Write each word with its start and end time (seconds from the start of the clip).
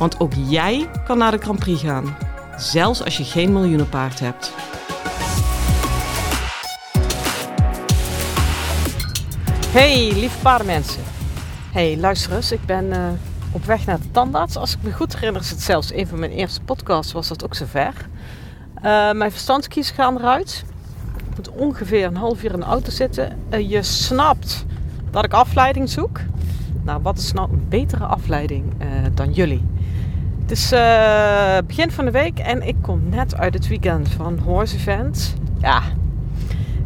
Want 0.00 0.20
ook 0.20 0.32
jij 0.48 0.88
kan 1.04 1.18
naar 1.18 1.30
de 1.30 1.38
Grand 1.38 1.58
Prix 1.58 1.82
gaan, 1.82 2.16
zelfs 2.56 3.04
als 3.04 3.16
je 3.16 3.24
geen 3.24 3.52
miljoenenpaard 3.52 4.20
hebt. 4.20 4.52
Hey, 9.66 10.12
lieve 10.12 10.38
paardenmensen. 10.42 11.02
Hey, 11.72 11.96
luister 11.98 12.32
eens, 12.32 12.52
ik 12.52 12.66
ben 12.66 12.84
uh, 12.84 13.08
op 13.52 13.64
weg 13.64 13.86
naar 13.86 14.00
de 14.00 14.10
tandarts. 14.10 14.56
Als 14.56 14.72
ik 14.72 14.82
me 14.82 14.92
goed 14.92 15.14
herinner 15.14 15.40
is 15.40 15.50
het 15.50 15.62
zelfs 15.62 15.92
een 15.92 16.06
van 16.06 16.18
mijn 16.18 16.30
eerste 16.30 16.60
podcasts, 16.60 17.12
was 17.12 17.28
dat 17.28 17.44
ook 17.44 17.54
zover. 17.54 17.94
Uh, 18.76 19.12
mijn 19.12 19.30
verstandskies 19.30 19.90
gaan 19.90 20.16
eruit. 20.16 20.64
Ik 21.16 21.36
moet 21.36 21.50
ongeveer 21.50 22.04
een 22.04 22.16
half 22.16 22.42
uur 22.42 22.52
in 22.52 22.60
de 22.60 22.66
auto 22.66 22.90
zitten. 22.90 23.38
Uh, 23.50 23.70
je 23.70 23.82
snapt 23.82 24.64
dat 25.10 25.24
ik 25.24 25.32
afleiding 25.32 25.90
zoek. 25.90 26.20
Nou, 26.82 27.02
wat 27.02 27.18
is 27.18 27.32
nou 27.32 27.52
een 27.52 27.66
betere 27.68 28.04
afleiding 28.04 28.72
dan 29.14 29.32
jullie? 29.32 29.78
Het 30.50 30.58
is 30.58 30.72
uh, 30.72 31.58
begin 31.66 31.90
van 31.90 32.04
de 32.04 32.10
week 32.10 32.38
en 32.38 32.62
ik 32.66 32.76
kom 32.80 33.00
net 33.08 33.36
uit 33.36 33.54
het 33.54 33.68
weekend 33.68 34.08
van 34.08 34.38
Horse 34.38 34.76
Event. 34.76 35.34
Ja, 35.60 35.82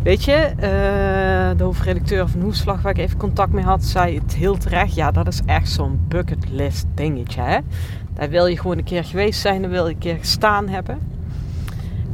weet 0.02 0.24
je, 0.24 0.50
uh, 0.54 1.58
de 1.58 1.64
hoofdredacteur 1.64 2.28
van 2.28 2.40
Hoeslag, 2.40 2.82
waar 2.82 2.92
ik 2.92 2.98
even 2.98 3.18
contact 3.18 3.52
mee 3.52 3.64
had, 3.64 3.84
zei 3.84 4.18
het 4.18 4.34
heel 4.34 4.56
terecht. 4.56 4.94
Ja, 4.94 5.10
dat 5.10 5.26
is 5.26 5.40
echt 5.46 5.68
zo'n 5.68 6.00
bucketlist 6.08 6.86
dingetje, 6.94 7.40
hè. 7.40 7.58
Daar 8.14 8.28
wil 8.28 8.46
je 8.46 8.58
gewoon 8.58 8.78
een 8.78 8.84
keer 8.84 9.04
geweest 9.04 9.40
zijn, 9.40 9.62
daar 9.62 9.70
wil 9.70 9.86
je 9.86 9.92
een 9.92 9.98
keer 9.98 10.18
gestaan 10.18 10.68
hebben. 10.68 10.98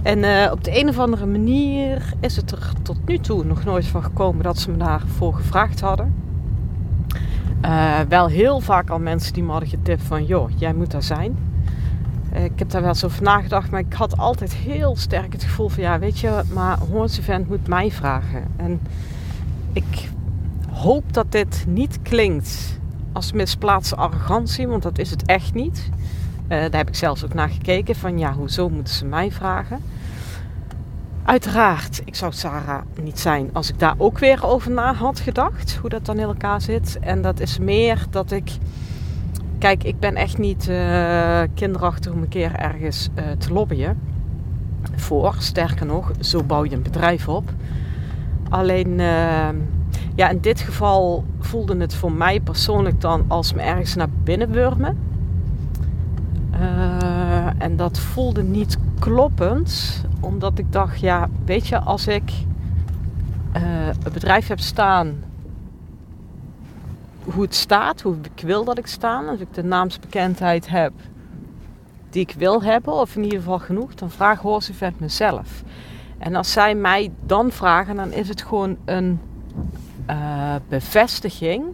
En 0.03 0.19
uh, 0.19 0.48
op 0.53 0.64
de 0.64 0.81
een 0.81 0.89
of 0.89 0.98
andere 0.98 1.27
manier 1.27 2.12
is 2.20 2.37
het 2.37 2.51
er 2.51 2.73
tot 2.83 3.07
nu 3.07 3.19
toe 3.19 3.45
nog 3.45 3.64
nooit 3.64 3.87
van 3.87 4.03
gekomen 4.03 4.42
dat 4.42 4.59
ze 4.59 4.70
me 4.70 4.77
daarvoor 4.77 5.35
gevraagd 5.35 5.81
hadden. 5.81 6.20
Uh, 7.64 8.00
wel 8.08 8.27
heel 8.27 8.61
vaak 8.61 8.91
al 8.91 8.98
mensen 8.98 9.33
die 9.33 9.42
me 9.42 9.50
hadden 9.50 9.69
getipt 9.69 10.03
van, 10.03 10.25
joh, 10.25 10.50
jij 10.56 10.75
moet 10.75 10.91
daar 10.91 11.03
zijn. 11.03 11.39
Uh, 12.33 12.44
ik 12.44 12.58
heb 12.58 12.70
daar 12.70 12.80
wel 12.80 12.91
eens 12.91 13.05
over 13.05 13.22
nagedacht, 13.22 13.70
maar 13.70 13.80
ik 13.80 13.92
had 13.92 14.19
altijd 14.19 14.55
heel 14.55 14.97
sterk 14.97 15.33
het 15.33 15.42
gevoel 15.42 15.69
van, 15.69 15.83
ja, 15.83 15.98
weet 15.98 16.19
je, 16.19 16.42
maar 16.52 16.78
Horse 16.78 17.20
Event 17.20 17.48
moet 17.48 17.67
mij 17.67 17.91
vragen. 17.91 18.44
En 18.56 18.80
ik 19.72 20.11
hoop 20.70 21.12
dat 21.12 21.33
dit 21.33 21.64
niet 21.69 21.98
klinkt 22.02 22.78
als 23.12 23.33
misplaatste 23.33 23.97
arrogantie, 23.97 24.69
want 24.69 24.83
dat 24.83 24.98
is 24.98 25.11
het 25.11 25.27
echt 25.27 25.55
niet. 25.55 25.89
Uh, 26.42 26.48
daar 26.48 26.77
heb 26.77 26.89
ik 26.89 26.95
zelfs 26.95 27.24
ook 27.24 27.34
naar 27.34 27.48
gekeken 27.48 27.95
van 27.95 28.19
ja, 28.19 28.33
hoezo 28.33 28.69
moeten 28.69 28.95
ze 28.95 29.05
mij 29.05 29.30
vragen? 29.30 29.80
Uiteraard, 31.31 32.03
ik 32.05 32.14
zou 32.14 32.33
Sarah 32.33 32.81
niet 33.03 33.19
zijn 33.19 33.50
als 33.53 33.69
ik 33.69 33.78
daar 33.78 33.95
ook 33.98 34.19
weer 34.19 34.47
over 34.47 34.70
na 34.70 34.95
had 34.95 35.20
gedacht, 35.20 35.77
hoe 35.81 35.91
dat 35.91 36.06
dan 36.06 36.19
in 36.19 36.25
elkaar 36.25 36.61
zit. 36.61 36.98
En 37.00 37.23
dat 37.23 37.41
is 37.41 37.59
meer 37.59 38.06
dat 38.11 38.31
ik, 38.31 38.50
kijk, 39.58 39.84
ik 39.84 39.98
ben 39.98 40.14
echt 40.14 40.39
niet 40.39 40.69
uh, 40.69 41.41
kinderachtig 41.55 42.12
om 42.12 42.23
een 42.23 42.28
keer 42.28 42.55
ergens 42.55 43.08
uh, 43.14 43.25
te 43.39 43.52
lobbyen 43.52 43.98
voor. 44.95 45.35
Sterker 45.39 45.86
nog, 45.86 46.11
zo 46.20 46.42
bouw 46.42 46.64
je 46.64 46.74
een 46.74 46.83
bedrijf 46.83 47.29
op. 47.29 47.51
Alleen, 48.48 48.98
ja, 50.14 50.29
in 50.29 50.41
dit 50.41 50.61
geval 50.61 51.24
voelde 51.41 51.77
het 51.77 51.95
voor 51.95 52.12
mij 52.12 52.41
persoonlijk 52.41 53.01
dan 53.01 53.24
als 53.29 53.52
me 53.52 53.62
ergens 53.62 53.95
naar 53.95 54.11
binnen 54.24 54.51
wurmen. 54.51 54.98
Uh, 56.52 57.47
en 57.58 57.77
dat 57.77 57.98
voelde 57.98 58.42
niet 58.42 58.79
kloppend, 58.98 60.01
omdat 60.20 60.58
ik 60.58 60.73
dacht, 60.73 61.01
ja, 61.01 61.29
weet 61.45 61.67
je, 61.67 61.79
als 61.79 62.07
ik 62.07 62.33
uh, 63.57 63.86
een 63.86 64.13
bedrijf 64.13 64.47
heb 64.47 64.61
staan 64.61 65.25
hoe 67.25 67.42
het 67.42 67.55
staat, 67.55 68.01
hoe 68.01 68.17
ik 68.35 68.42
wil 68.42 68.64
dat 68.64 68.79
ik 68.79 68.86
sta, 68.86 69.23
als 69.25 69.41
ik 69.41 69.55
de 69.55 69.64
naamsbekendheid 69.64 70.69
heb 70.69 70.92
die 72.11 72.23
ik 72.23 72.35
wil 72.39 72.63
hebben, 72.63 72.92
of 72.92 73.17
in 73.17 73.23
ieder 73.23 73.39
geval 73.39 73.59
genoeg, 73.59 73.95
dan 73.95 74.11
vraag 74.11 74.41
Horse 74.41 74.73
Event 74.73 75.01
mezelf. 75.01 75.63
En 76.19 76.35
als 76.35 76.53
zij 76.53 76.75
mij 76.75 77.11
dan 77.27 77.51
vragen, 77.51 77.97
dan 77.97 78.13
is 78.13 78.29
het 78.29 78.42
gewoon 78.42 78.77
een 78.85 79.20
uh, 80.11 80.55
bevestiging 80.69 81.64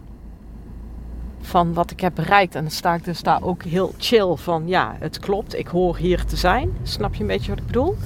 van 1.41 1.73
wat 1.73 1.91
ik 1.91 2.01
heb 2.01 2.15
bereikt. 2.15 2.55
En 2.55 2.63
dan 2.63 2.71
sta 2.71 2.95
ik 2.95 3.05
dus 3.05 3.23
daar 3.23 3.43
ook 3.43 3.63
heel 3.63 3.95
chill 3.99 4.35
van, 4.37 4.63
ja, 4.67 4.97
het 4.99 5.19
klopt, 5.19 5.59
ik 5.59 5.67
hoor 5.67 5.97
hier 5.97 6.25
te 6.25 6.37
zijn. 6.37 6.71
Snap 6.83 7.15
je 7.15 7.21
een 7.21 7.27
beetje 7.27 7.51
wat 7.51 7.59
ik 7.59 7.67
bedoel? 7.67 7.97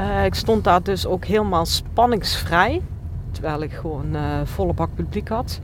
Uh, 0.00 0.24
ik 0.24 0.34
stond 0.34 0.64
daar 0.64 0.82
dus 0.82 1.06
ook 1.06 1.24
helemaal 1.24 1.66
spanningsvrij, 1.66 2.82
terwijl 3.30 3.62
ik 3.62 3.72
gewoon 3.72 4.06
uh, 4.12 4.40
volle 4.44 4.72
bak 4.72 4.88
publiek 4.94 5.28
had. 5.28 5.60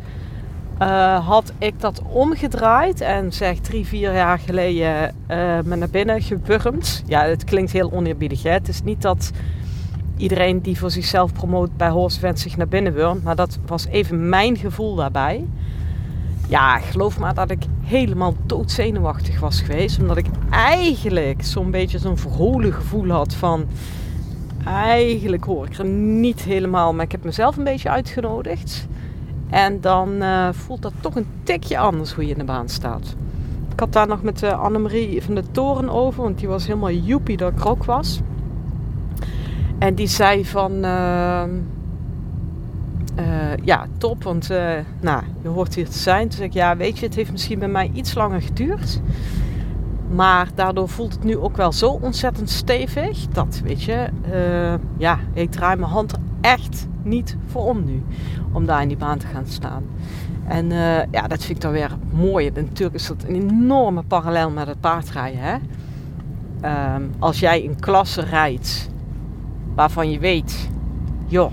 Uh, 0.82 1.26
had 1.26 1.52
ik 1.58 1.80
dat 1.80 2.02
omgedraaid 2.02 3.00
en 3.00 3.32
zeg 3.32 3.58
drie, 3.58 3.86
vier 3.86 4.14
jaar 4.14 4.38
geleden 4.38 5.14
me 5.64 5.76
naar 5.76 5.90
binnen 5.90 6.22
gewurmd. 6.22 7.02
Ja, 7.06 7.24
het 7.24 7.44
klinkt 7.44 7.72
heel 7.72 7.92
oneerbiedig. 7.92 8.42
Het 8.42 8.68
is 8.68 8.82
niet 8.82 9.02
dat 9.02 9.30
iedereen 10.16 10.60
die 10.60 10.78
voor 10.78 10.90
zichzelf 10.90 11.32
promoot 11.32 11.76
bij 11.76 11.88
Horse 11.88 12.30
zich 12.34 12.56
naar 12.56 12.68
binnen 12.68 12.92
wurmt. 12.92 13.24
Maar 13.24 13.36
dat 13.36 13.58
was 13.66 13.86
even 13.86 14.28
mijn 14.28 14.56
gevoel 14.56 14.94
daarbij. 14.94 15.44
Ja, 16.48 16.78
geloof 16.78 17.18
maar 17.18 17.34
dat 17.34 17.50
ik 17.50 17.64
helemaal 17.82 18.34
doodzenuwachtig 18.46 19.40
was 19.40 19.60
geweest. 19.60 19.98
Omdat 19.98 20.16
ik 20.16 20.26
eigenlijk 20.50 21.44
zo'n 21.44 21.70
beetje 21.70 21.98
zo'n 21.98 22.18
verholen 22.18 22.72
gevoel 22.72 23.10
had 23.10 23.34
van... 23.34 23.66
Eigenlijk 24.64 25.44
hoor 25.44 25.66
ik 25.66 25.78
er 25.78 25.84
niet 25.84 26.40
helemaal, 26.40 26.94
maar 26.94 27.04
ik 27.04 27.12
heb 27.12 27.24
mezelf 27.24 27.56
een 27.56 27.64
beetje 27.64 27.90
uitgenodigd. 27.90 28.86
En 29.50 29.80
dan 29.80 30.22
uh, 30.22 30.48
voelt 30.52 30.82
dat 30.82 30.92
toch 31.00 31.16
een 31.16 31.26
tikje 31.42 31.78
anders 31.78 32.12
hoe 32.12 32.24
je 32.24 32.32
in 32.32 32.38
de 32.38 32.44
baan 32.44 32.68
staat. 32.68 33.14
Ik 33.72 33.80
had 33.80 33.92
daar 33.92 34.06
nog 34.06 34.22
met 34.22 34.42
uh, 34.42 34.62
Annemarie 34.62 35.22
van 35.22 35.34
de 35.34 35.50
Toren 35.50 35.88
over, 35.88 36.22
want 36.22 36.38
die 36.38 36.48
was 36.48 36.66
helemaal 36.66 36.90
joepie 36.90 37.36
dat 37.36 37.52
ik 37.52 37.66
ook 37.66 37.84
was. 37.84 38.20
En 39.78 39.94
die 39.94 40.06
zei 40.06 40.44
van... 40.44 40.72
Uh, 40.84 41.42
uh, 43.18 43.56
ja, 43.64 43.86
top, 43.98 44.22
want 44.22 44.48
nou, 45.00 45.22
je 45.42 45.48
hoort 45.48 45.74
hier 45.74 45.88
te 45.88 45.98
zijn. 45.98 46.28
Toen 46.28 46.36
zei 46.36 46.48
ik, 46.48 46.54
ja, 46.54 46.76
weet 46.76 46.98
je, 46.98 47.06
het 47.06 47.14
heeft 47.14 47.32
misschien 47.32 47.58
bij 47.58 47.68
mij 47.68 47.90
iets 47.94 48.14
langer 48.14 48.42
geduurd. 48.42 49.00
Maar 50.14 50.48
daardoor 50.54 50.88
voelt 50.88 51.12
het 51.12 51.24
nu 51.24 51.36
ook 51.36 51.56
wel 51.56 51.72
zo 51.72 51.98
ontzettend 52.00 52.50
stevig. 52.50 53.28
Dat, 53.28 53.60
weet 53.64 53.82
je, 53.82 54.08
uh, 54.32 54.74
ja, 54.96 55.18
ik 55.32 55.50
draai 55.50 55.76
mijn 55.76 55.90
hand 55.90 56.14
echt 56.40 56.86
niet 57.02 57.36
voor 57.46 57.64
om 57.64 57.84
nu. 57.84 58.02
Om 58.52 58.66
daar 58.66 58.82
in 58.82 58.88
die 58.88 58.96
baan 58.96 59.18
te 59.18 59.26
gaan 59.26 59.46
staan. 59.46 59.84
En 60.46 60.70
ja, 61.10 61.28
dat 61.28 61.44
vind 61.44 61.56
ik 61.56 61.60
dan 61.60 61.72
weer 61.72 61.96
mooi. 62.10 62.46
En 62.46 62.64
natuurlijk 62.64 62.94
is 62.94 63.06
dat 63.06 63.24
een 63.26 63.34
enorme 63.34 64.02
parallel 64.02 64.50
met 64.50 64.66
het 64.66 64.80
paardrijden. 64.80 65.40
Hè? 65.40 65.56
Um, 66.64 67.12
als 67.18 67.40
jij 67.40 67.64
een 67.64 67.80
klasse 67.80 68.20
rijdt 68.20 68.90
waarvan 69.74 70.10
je 70.10 70.18
weet, 70.18 70.68
joh, 71.26 71.52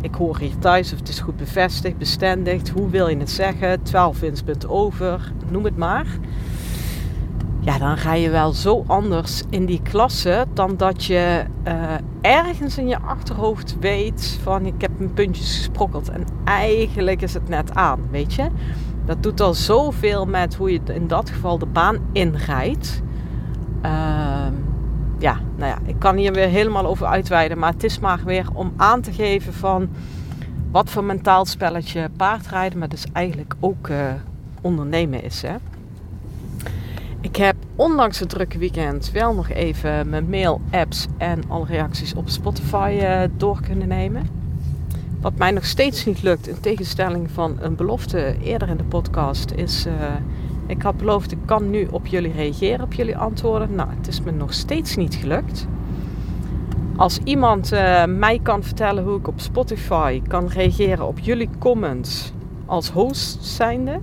ik 0.00 0.14
hoor 0.14 0.38
hier 0.38 0.58
thuis 0.58 0.92
of 0.92 0.98
het 0.98 1.08
is 1.08 1.20
goed 1.20 1.36
bevestigd, 1.36 1.98
bestendigd, 1.98 2.68
hoe 2.68 2.90
wil 2.90 3.08
je 3.08 3.16
het 3.16 3.30
zeggen, 3.30 3.82
12 3.82 4.20
winstpunten 4.20 4.70
over, 4.70 5.32
noem 5.50 5.64
het 5.64 5.76
maar. 5.76 6.06
Ja, 7.68 7.78
dan 7.78 7.96
ga 7.96 8.12
je 8.12 8.30
wel 8.30 8.52
zo 8.52 8.84
anders 8.86 9.42
in 9.50 9.66
die 9.66 9.82
klasse 9.82 10.46
dan 10.52 10.76
dat 10.76 11.04
je 11.04 11.44
uh, 11.66 11.72
ergens 12.20 12.78
in 12.78 12.88
je 12.88 12.98
achterhoofd 12.98 13.76
weet 13.80 14.38
van 14.42 14.66
ik 14.66 14.80
heb 14.80 14.90
mijn 14.98 15.12
puntjes 15.12 15.56
gesprokkeld 15.56 16.08
en 16.08 16.24
eigenlijk 16.44 17.22
is 17.22 17.34
het 17.34 17.48
net 17.48 17.74
aan, 17.74 18.00
weet 18.10 18.34
je. 18.34 18.48
Dat 19.04 19.22
doet 19.22 19.40
al 19.40 19.54
zoveel 19.54 20.26
met 20.26 20.54
hoe 20.54 20.72
je 20.72 20.80
in 20.94 21.06
dat 21.06 21.30
geval 21.30 21.58
de 21.58 21.66
baan 21.66 21.96
inrijdt. 22.12 23.02
Uh, 23.84 23.90
ja, 25.18 25.40
nou 25.56 25.70
ja, 25.70 25.78
ik 25.84 25.98
kan 25.98 26.16
hier 26.16 26.32
weer 26.32 26.48
helemaal 26.48 26.86
over 26.86 27.06
uitweiden. 27.06 27.58
Maar 27.58 27.72
het 27.72 27.84
is 27.84 27.98
maar 27.98 28.20
weer 28.24 28.46
om 28.52 28.72
aan 28.76 29.00
te 29.00 29.12
geven 29.12 29.54
van 29.54 29.88
wat 30.70 30.90
voor 30.90 31.04
mentaal 31.04 31.44
spelletje 31.44 32.10
paardrijden, 32.16 32.78
maar 32.78 32.88
dus 32.88 33.06
eigenlijk 33.12 33.54
ook 33.60 33.88
uh, 33.88 33.96
ondernemen 34.60 35.22
is. 35.22 35.42
Hè? 35.42 35.56
Ik 37.28 37.36
heb 37.36 37.56
ondanks 37.76 38.18
het 38.18 38.28
drukke 38.28 38.58
weekend 38.58 39.10
wel 39.10 39.34
nog 39.34 39.48
even 39.48 40.08
mijn 40.08 40.30
mail, 40.30 40.60
apps 40.70 41.06
en 41.16 41.42
alle 41.48 41.66
reacties 41.66 42.14
op 42.14 42.28
Spotify 42.28 42.98
uh, 43.00 43.20
door 43.36 43.60
kunnen 43.60 43.88
nemen. 43.88 44.28
Wat 45.20 45.36
mij 45.36 45.50
nog 45.50 45.64
steeds 45.64 46.04
niet 46.04 46.22
lukt, 46.22 46.48
in 46.48 46.60
tegenstelling 46.60 47.30
van 47.30 47.56
een 47.60 47.76
belofte 47.76 48.36
eerder 48.42 48.68
in 48.68 48.76
de 48.76 48.84
podcast, 48.84 49.50
is 49.50 49.86
uh, 49.86 49.92
Ik 50.66 50.82
had 50.82 50.96
beloofd, 50.96 51.32
ik 51.32 51.38
kan 51.44 51.70
nu 51.70 51.88
op 51.90 52.06
jullie 52.06 52.32
reageren, 52.32 52.84
op 52.84 52.92
jullie 52.92 53.16
antwoorden. 53.16 53.74
Nou, 53.74 53.88
het 53.96 54.08
is 54.08 54.20
me 54.20 54.30
nog 54.30 54.52
steeds 54.52 54.96
niet 54.96 55.14
gelukt. 55.14 55.66
Als 56.96 57.18
iemand 57.24 57.72
uh, 57.72 58.04
mij 58.04 58.38
kan 58.42 58.62
vertellen 58.62 59.04
hoe 59.04 59.18
ik 59.18 59.28
op 59.28 59.40
Spotify 59.40 60.22
kan 60.28 60.46
reageren 60.46 61.06
op 61.06 61.18
jullie 61.18 61.50
comments 61.58 62.32
als 62.66 62.90
host 62.90 63.44
zijnde. 63.44 64.00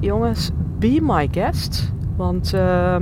Jongens, 0.00 0.50
be 0.78 0.98
my 1.00 1.28
guest. 1.30 1.92
Want 2.22 2.54
uh, 2.54 2.96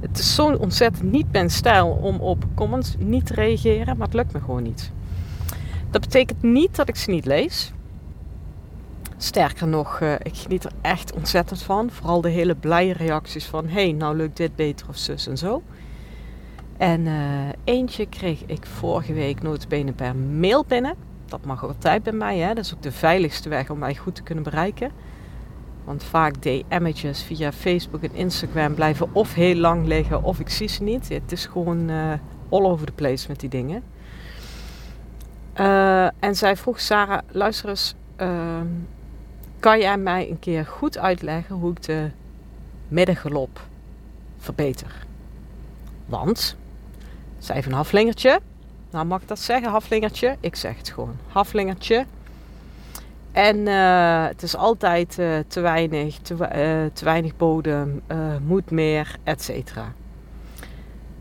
het 0.00 0.18
is 0.18 0.34
zo 0.34 0.52
ontzettend 0.52 1.10
niet 1.10 1.32
mijn 1.32 1.50
stijl 1.50 1.88
om 1.88 2.20
op 2.20 2.44
comments 2.54 2.94
niet 2.98 3.26
te 3.26 3.34
reageren, 3.34 3.96
maar 3.96 4.06
het 4.06 4.16
lukt 4.16 4.32
me 4.32 4.40
gewoon 4.40 4.62
niet. 4.62 4.92
Dat 5.90 6.00
betekent 6.00 6.42
niet 6.42 6.76
dat 6.76 6.88
ik 6.88 6.96
ze 6.96 7.10
niet 7.10 7.24
lees. 7.26 7.72
Sterker 9.16 9.68
nog, 9.68 10.00
uh, 10.00 10.12
ik 10.12 10.36
geniet 10.36 10.64
er 10.64 10.72
echt 10.80 11.12
ontzettend 11.12 11.62
van. 11.62 11.90
Vooral 11.90 12.20
de 12.20 12.28
hele 12.28 12.54
blije 12.54 12.92
reacties 12.92 13.44
van: 13.44 13.68
hey, 13.68 13.92
nou 13.92 14.16
lukt 14.16 14.36
dit 14.36 14.56
beter 14.56 14.88
of 14.88 14.96
zus 14.96 15.26
en 15.26 15.38
zo. 15.38 15.62
En 16.76 17.00
uh, 17.00 17.48
eentje 17.64 18.06
kreeg 18.06 18.42
ik 18.46 18.66
vorige 18.66 19.12
week 19.12 19.42
notabene 19.42 19.92
per 19.92 20.16
mail 20.16 20.64
binnen. 20.68 20.94
Dat 21.26 21.44
mag 21.44 21.64
altijd 21.64 22.02
bij 22.02 22.12
mij, 22.12 22.38
hè? 22.38 22.54
dat 22.54 22.64
is 22.64 22.74
ook 22.74 22.82
de 22.82 22.92
veiligste 22.92 23.48
weg 23.48 23.70
om 23.70 23.78
mij 23.78 23.94
goed 23.94 24.14
te 24.14 24.22
kunnen 24.22 24.44
bereiken. 24.44 24.90
Want 25.86 26.04
vaak 26.04 26.42
DM'tjes 26.42 27.22
via 27.22 27.52
Facebook 27.52 28.02
en 28.02 28.14
Instagram 28.14 28.74
blijven 28.74 29.08
of 29.12 29.34
heel 29.34 29.54
lang 29.54 29.86
liggen 29.86 30.22
of 30.22 30.40
ik 30.40 30.48
zie 30.48 30.68
ze 30.68 30.82
niet. 30.82 31.08
Het 31.08 31.32
is 31.32 31.46
gewoon 31.46 31.90
uh, 31.90 32.12
all 32.48 32.64
over 32.64 32.86
the 32.86 32.92
place 32.92 33.28
met 33.28 33.40
die 33.40 33.48
dingen. 33.48 33.82
Uh, 35.60 36.04
en 36.04 36.36
zij 36.36 36.56
vroeg 36.56 36.80
Sarah, 36.80 37.18
luister 37.28 37.68
eens, 37.68 37.94
uh, 38.20 38.60
kan 39.60 39.78
jij 39.78 39.98
mij 39.98 40.30
een 40.30 40.38
keer 40.38 40.66
goed 40.66 40.98
uitleggen 40.98 41.54
hoe 41.54 41.70
ik 41.70 41.82
de 41.82 42.10
middengelop 42.88 43.60
verbeter? 44.38 45.06
Want, 46.06 46.56
zij 47.38 47.54
heeft 47.54 47.66
een 47.66 47.72
haflingertje. 47.72 48.40
Nou, 48.90 49.06
mag 49.06 49.22
ik 49.22 49.28
dat 49.28 49.38
zeggen, 49.38 49.70
haflingertje? 49.70 50.36
Ik 50.40 50.56
zeg 50.56 50.76
het 50.76 50.88
gewoon, 50.90 51.16
haflingertje. 51.28 52.06
En 53.36 53.56
uh, 53.56 54.26
het 54.26 54.42
is 54.42 54.56
altijd 54.56 55.18
uh, 55.18 55.38
te 55.46 55.60
weinig, 55.60 56.18
te, 56.18 56.34
uh, 56.34 56.90
te 56.92 57.04
weinig 57.04 57.36
bodem, 57.36 58.02
moet 58.46 58.70
meer, 58.70 59.16
etc. 59.24 59.50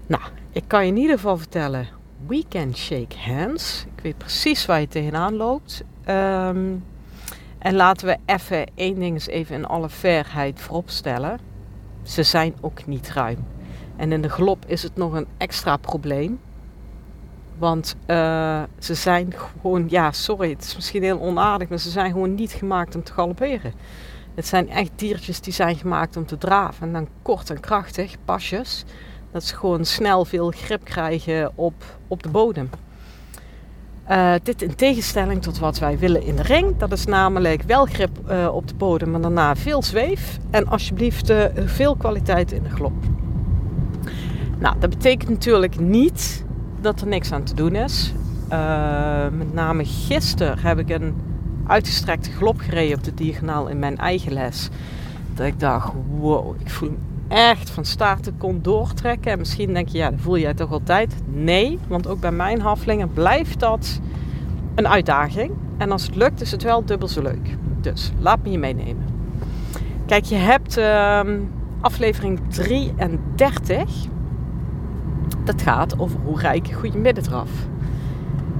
Nou, 0.07 0.21
ik 0.51 0.63
kan 0.67 0.85
je 0.85 0.91
in 0.91 0.97
ieder 0.97 1.15
geval 1.15 1.37
vertellen, 1.37 1.87
we 2.27 2.43
can 2.49 2.75
shake 2.75 3.17
hands. 3.17 3.85
Ik 3.95 4.03
weet 4.03 4.17
precies 4.17 4.65
waar 4.65 4.79
je 4.79 4.87
tegenaan 4.87 5.35
loopt. 5.35 5.83
Um, 6.09 6.83
en 7.57 7.75
laten 7.75 8.07
we 8.07 8.17
even 8.25 8.65
één 8.75 8.99
ding 8.99 9.13
eens 9.13 9.27
even 9.27 9.55
in 9.55 9.65
alle 9.65 9.89
fairheid 9.89 10.59
vooropstellen. 10.61 11.39
Ze 12.03 12.23
zijn 12.23 12.55
ook 12.61 12.85
niet 12.85 13.09
ruim. 13.09 13.45
En 13.95 14.11
in 14.11 14.21
de 14.21 14.29
glop 14.29 14.65
is 14.67 14.83
het 14.83 14.95
nog 14.95 15.13
een 15.13 15.27
extra 15.37 15.77
probleem. 15.77 16.39
Want 17.57 17.95
uh, 18.07 18.63
ze 18.79 18.93
zijn 18.93 19.33
gewoon, 19.37 19.85
ja, 19.87 20.11
sorry, 20.11 20.49
het 20.49 20.63
is 20.63 20.75
misschien 20.75 21.03
heel 21.03 21.21
onaardig, 21.21 21.69
maar 21.69 21.77
ze 21.77 21.89
zijn 21.89 22.11
gewoon 22.11 22.35
niet 22.35 22.51
gemaakt 22.51 22.95
om 22.95 23.03
te 23.03 23.13
galopperen. 23.13 23.73
Het 24.35 24.47
zijn 24.47 24.69
echt 24.69 24.91
diertjes 24.95 25.41
die 25.41 25.53
zijn 25.53 25.75
gemaakt 25.75 26.17
om 26.17 26.25
te 26.25 26.37
draven. 26.37 26.87
En 26.87 26.93
dan 26.93 27.07
kort 27.21 27.49
en 27.49 27.59
krachtig, 27.59 28.15
pasjes. 28.25 28.83
Dat 29.31 29.43
ze 29.43 29.55
gewoon 29.55 29.85
snel 29.85 30.25
veel 30.25 30.51
grip 30.51 30.83
krijgen 30.83 31.51
op, 31.55 31.83
op 32.07 32.23
de 32.23 32.29
bodem. 32.29 32.69
Uh, 34.09 34.33
dit 34.43 34.61
in 34.61 34.75
tegenstelling 34.75 35.41
tot 35.41 35.59
wat 35.59 35.79
wij 35.79 35.97
willen 35.97 36.23
in 36.23 36.35
de 36.35 36.41
ring. 36.43 36.77
Dat 36.77 36.91
is 36.91 37.05
namelijk 37.05 37.61
wel 37.61 37.85
grip 37.85 38.19
uh, 38.29 38.55
op 38.55 38.67
de 38.67 38.75
bodem, 38.75 39.11
maar 39.11 39.21
daarna 39.21 39.55
veel 39.55 39.83
zweef. 39.83 40.37
En 40.49 40.67
alsjeblieft 40.67 41.33
veel 41.65 41.95
kwaliteit 41.95 42.51
in 42.51 42.63
de 42.63 42.69
glop. 42.69 42.93
Nou, 44.59 44.79
dat 44.79 44.89
betekent 44.89 45.29
natuurlijk 45.29 45.79
niet 45.79 46.44
dat 46.85 47.01
er 47.01 47.07
niks 47.07 47.31
aan 47.31 47.43
te 47.43 47.53
doen 47.53 47.75
is. 47.75 48.13
met 49.31 49.53
name 49.53 49.85
gisteren 49.85 50.59
heb 50.59 50.79
ik 50.79 50.89
een 50.89 51.15
uitgestrekte 51.67 52.31
glop 52.31 52.59
gereden 52.59 52.97
op 52.97 53.03
de 53.03 53.13
diagonaal 53.13 53.67
in 53.67 53.79
mijn 53.79 53.97
eigen 53.97 54.33
les. 54.33 54.69
Dat 55.33 55.45
ik 55.45 55.59
dacht, 55.59 55.93
wow, 56.19 56.55
ik 56.59 56.69
voel 56.69 56.89
me 56.89 56.95
echt 57.27 57.69
van 57.69 57.85
start 57.85 58.23
te 58.23 58.31
kon 58.31 58.59
doortrekken. 58.61 59.31
En 59.31 59.37
misschien 59.37 59.73
denk 59.73 59.87
je, 59.87 59.97
ja, 59.97 60.09
dat 60.09 60.19
voel 60.19 60.37
jij 60.37 60.53
toch 60.53 60.71
altijd? 60.71 61.15
Nee, 61.25 61.79
want 61.87 62.07
ook 62.07 62.19
bij 62.19 62.31
mijn 62.31 62.61
haflingen 62.61 63.13
blijft 63.13 63.59
dat 63.59 63.99
een 64.75 64.87
uitdaging. 64.87 65.51
En 65.77 65.91
als 65.91 66.05
het 66.05 66.15
lukt, 66.15 66.41
is 66.41 66.51
het 66.51 66.63
wel 66.63 66.85
dubbel 66.85 67.07
zo 67.07 67.21
leuk. 67.21 67.57
Dus 67.81 68.11
laat 68.19 68.43
me 68.43 68.51
je 68.51 68.57
meenemen. 68.57 69.05
Kijk, 70.05 70.23
je 70.23 70.35
hebt 70.35 70.77
uh, 70.77 71.19
aflevering 71.81 72.39
33 72.49 74.07
dat 75.45 75.61
gaat 75.61 75.99
over 75.99 76.19
hoe 76.23 76.39
rijk 76.39 76.67
een 76.67 76.73
goede 76.73 76.97
middendraf. 76.97 77.49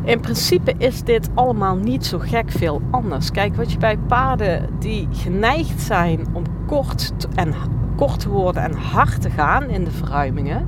In 0.04 0.20
principe 0.20 0.74
is 0.78 1.04
dit 1.04 1.30
allemaal 1.34 1.76
niet 1.76 2.06
zo 2.06 2.20
gek 2.20 2.52
veel 2.52 2.82
anders. 2.92 3.32
Kijk, 3.32 3.56
wat 3.56 3.72
je 3.72 3.78
bij 3.78 3.98
paarden 3.98 4.70
die 4.80 5.08
geneigd 5.12 5.82
zijn 5.82 6.26
om 6.34 6.44
kort 6.66 7.28
en, 7.36 7.54
kort 7.96 8.20
te 8.20 8.30
worden 8.30 8.64
en 8.64 8.74
hard 8.74 9.22
te 9.22 9.30
gaan 9.30 9.70
in 9.70 9.84
de 9.84 9.92
verruimingen, 9.92 10.68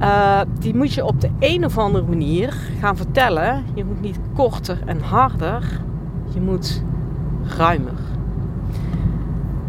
uh, 0.00 0.40
die 0.58 0.74
moet 0.74 0.92
je 0.92 1.04
op 1.04 1.20
de 1.20 1.30
een 1.38 1.64
of 1.64 1.78
andere 1.78 2.06
manier 2.06 2.56
gaan 2.80 2.96
vertellen. 2.96 3.64
Je 3.74 3.84
moet 3.84 4.00
niet 4.00 4.18
korter 4.34 4.78
en 4.86 5.00
harder, 5.00 5.80
je 6.34 6.40
moet 6.40 6.82
ruimer. 7.56 8.15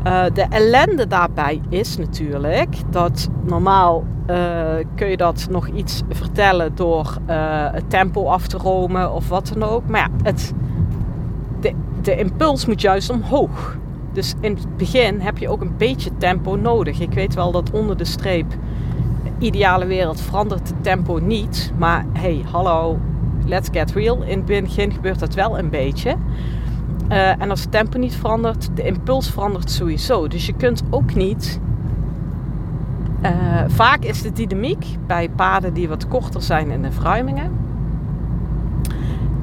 Uh, 0.08 0.24
de 0.34 0.46
ellende 0.50 1.08
daarbij 1.08 1.62
is 1.70 1.98
natuurlijk 1.98 2.76
dat 2.90 3.30
normaal 3.44 4.04
uh, 4.30 4.36
kun 4.96 5.08
je 5.08 5.18
dat 5.18 5.48
nog 5.50 5.68
iets 5.68 6.04
vertellen 6.10 6.76
door 6.76 7.18
uh, 7.30 7.36
het 7.72 7.90
tempo 7.90 8.26
af 8.26 8.48
te 8.48 8.58
romen 8.58 9.14
of 9.14 9.30
wat 9.30 9.52
dan 9.54 9.70
ook. 9.70 9.88
Maar 9.88 10.00
ja, 10.00 10.10
het, 10.24 10.54
de, 11.60 11.74
de 12.02 12.16
impuls 12.16 12.66
moet 12.66 12.82
juist 12.82 13.10
omhoog. 13.10 13.78
Dus 14.14 14.34
in 14.40 14.54
het 14.54 14.78
begin 14.78 15.20
heb 15.20 15.38
je 15.38 15.50
ook 15.50 15.62
een 15.62 15.78
beetje 15.78 16.18
tempo 16.18 16.56
nodig. 16.56 17.00
Ik 17.00 17.14
weet 17.14 17.34
wel 17.34 17.52
dat 17.52 17.72
onder 17.72 17.98
de 17.98 18.06
streep, 18.06 18.54
ideale 19.40 19.86
wereld, 19.86 20.22
verandert 20.22 20.68
het 20.68 20.84
tempo 20.84 21.20
niet. 21.22 21.74
Maar 21.78 22.06
hey, 22.14 22.44
hallo, 22.52 23.00
let's 23.46 23.70
get 23.72 23.92
real. 23.92 24.22
In 24.24 24.38
het 24.38 24.46
begin 24.46 24.92
gebeurt 24.92 25.20
dat 25.20 25.34
wel 25.34 25.60
een 25.60 25.70
beetje. 25.70 26.16
Uh, 27.12 27.42
en 27.42 27.50
als 27.50 27.62
het 27.62 27.72
tempo 27.72 27.98
niet 27.98 28.16
verandert, 28.16 28.70
de 28.76 28.84
impuls 28.84 29.30
verandert 29.30 29.72
sowieso. 29.72 30.28
Dus 30.28 30.46
je 30.46 30.54
kunt 30.54 30.84
ook 30.90 31.16
niet. 31.16 31.60
Uh, 33.24 33.32
vaak 33.68 34.04
is 34.04 34.22
de 34.22 34.32
dynamiek 34.32 34.86
bij 35.06 35.30
paden 35.30 35.74
die 35.74 35.90
wat 35.90 36.08
korter 36.08 36.42
zijn 36.42 36.72
in 36.72 36.82
de 36.82 36.92
verruimingen. 36.92 37.52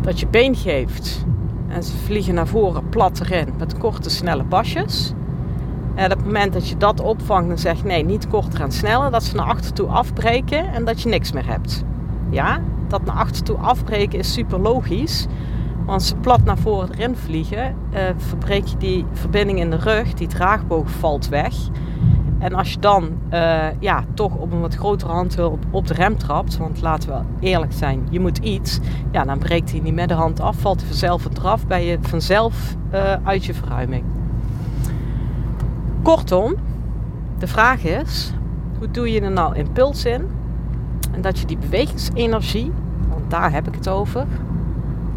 Dat 0.00 0.20
je 0.20 0.26
been 0.26 0.56
geeft 0.56 1.24
en 1.68 1.82
ze 1.82 1.96
vliegen 1.96 2.34
naar 2.34 2.46
voren 2.46 2.88
plat 2.88 3.20
erin 3.20 3.48
met 3.58 3.78
korte 3.78 4.10
snelle 4.10 4.44
pasjes. 4.44 5.12
En 5.94 6.04
op 6.12 6.16
het 6.16 6.26
moment 6.26 6.52
dat 6.52 6.68
je 6.68 6.76
dat 6.76 7.00
opvangt 7.00 7.50
en 7.50 7.58
zegt 7.58 7.84
nee, 7.84 8.04
niet 8.04 8.28
korter 8.28 8.60
en 8.60 8.72
sneller, 8.72 9.10
dat 9.10 9.22
ze 9.22 9.36
naar 9.36 9.46
achter 9.46 9.72
toe 9.72 9.86
afbreken 9.86 10.72
en 10.72 10.84
dat 10.84 11.02
je 11.02 11.08
niks 11.08 11.32
meer 11.32 11.46
hebt. 11.46 11.84
Ja, 12.30 12.60
dat 12.88 13.04
naar 13.04 13.16
achter 13.16 13.42
toe 13.42 13.56
afbreken 13.56 14.18
is 14.18 14.32
super 14.32 14.60
logisch. 14.60 15.26
Want 15.84 16.02
ze 16.02 16.16
plat 16.16 16.44
naar 16.44 16.58
voren 16.58 16.92
erin 16.92 17.16
vliegen, 17.16 17.74
uh, 17.92 18.00
verbreek 18.16 18.66
je 18.66 18.76
die 18.76 19.04
verbinding 19.12 19.58
in 19.58 19.70
de 19.70 19.76
rug, 19.76 20.14
die 20.14 20.28
draagboog 20.28 20.90
valt 20.90 21.28
weg. 21.28 21.54
En 22.38 22.54
als 22.54 22.72
je 22.72 22.78
dan 22.78 23.08
uh, 23.32 23.66
ja, 23.80 24.04
toch 24.14 24.34
op 24.34 24.52
een 24.52 24.60
wat 24.60 24.74
grotere 24.74 25.12
handhulp 25.12 25.64
op 25.70 25.86
de 25.86 25.94
rem 25.94 26.16
trapt, 26.16 26.56
want 26.56 26.80
laten 26.80 27.08
we 27.08 27.46
eerlijk 27.46 27.72
zijn, 27.72 28.06
je 28.10 28.20
moet 28.20 28.38
iets, 28.38 28.78
ja, 29.10 29.24
dan 29.24 29.38
breekt 29.38 29.70
hij 29.70 29.80
niet 29.80 29.94
met 29.94 30.08
de 30.08 30.14
hand 30.14 30.40
af, 30.40 30.56
valt 30.56 30.78
hij 30.78 30.86
vanzelf 30.86 31.24
eraf, 31.38 31.66
ben 31.66 31.82
je 31.82 31.98
vanzelf 32.00 32.76
uh, 32.92 33.12
uit 33.22 33.44
je 33.44 33.54
verruiming. 33.54 34.04
Kortom, 36.02 36.54
de 37.38 37.46
vraag 37.46 37.84
is, 37.84 38.32
hoe 38.78 38.90
doe 38.90 39.12
je 39.12 39.20
er 39.20 39.32
nou 39.32 39.56
impuls 39.56 40.04
in? 40.04 40.28
En 41.12 41.20
dat 41.20 41.38
je 41.38 41.46
die 41.46 41.58
bewegingsenergie, 41.58 42.72
want 43.08 43.30
daar 43.30 43.52
heb 43.52 43.68
ik 43.68 43.74
het 43.74 43.88
over, 43.88 44.26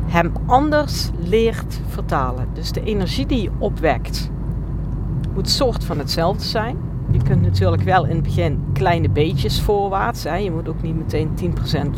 hem 0.08 0.32
anders 0.46 1.10
leert 1.20 1.80
vertalen. 1.88 2.48
Dus 2.54 2.72
de 2.72 2.84
energie 2.84 3.26
die 3.26 3.42
je 3.42 3.52
opwekt 3.58 4.30
moet 5.34 5.50
soort 5.50 5.84
van 5.84 5.98
hetzelfde 5.98 6.44
zijn. 6.44 6.78
Je 7.12 7.24
kunt 7.24 7.42
natuurlijk 7.42 7.84
wel 7.84 8.06
in 8.06 8.16
het 8.16 8.24
begin 8.24 8.64
kleine 8.74 9.10
beetjes 9.10 9.62
voorwaarts. 9.62 10.24
Hè. 10.24 10.36
Je 10.36 10.52
moet 10.52 10.70
ook 10.70 10.82
niet 10.82 10.98
meteen 10.98 11.30